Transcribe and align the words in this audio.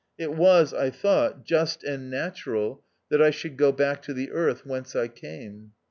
It 0.17 0.33
was, 0.33 0.73
I 0.73 0.89
thought, 0.89 1.43
just 1.45 1.83
and 1.83 2.09
natural 2.09 2.83
that 3.11 3.21
I 3.21 3.29
should 3.29 3.55
go 3.55 3.71
back 3.71 4.01
to 4.01 4.15
the 4.15 4.31
Earth 4.31 4.65
whence 4.65 4.95
I 4.95 5.07
came. 5.07 5.73